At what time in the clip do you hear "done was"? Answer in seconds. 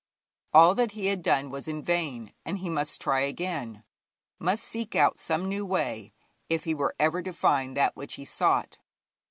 1.21-1.67